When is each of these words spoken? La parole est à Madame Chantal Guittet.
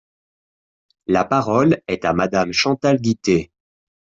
La 1.05 1.25
parole 1.25 1.79
est 1.87 2.05
à 2.05 2.13
Madame 2.13 2.53
Chantal 2.53 2.99
Guittet. 2.99 3.51